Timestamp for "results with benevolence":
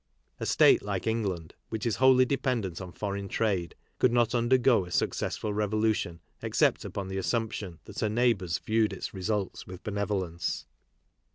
9.13-10.65